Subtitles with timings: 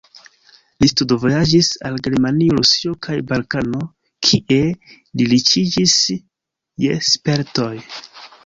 [0.83, 3.83] Li studvojaĝis al Germanio, Rusio kaj Balkano,
[4.29, 4.59] kie
[5.21, 5.99] li riĉiĝis
[6.87, 7.73] je spertoj.